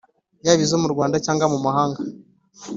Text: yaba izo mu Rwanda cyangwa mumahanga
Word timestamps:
yaba 0.45 0.61
izo 0.65 0.77
mu 0.83 0.87
Rwanda 0.93 1.17
cyangwa 1.25 1.45
mumahanga 1.53 1.99